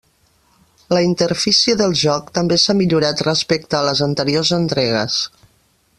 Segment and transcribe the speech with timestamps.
[0.97, 5.21] La interfície del joc també s'ha millorat respecte a les anteriors entregues.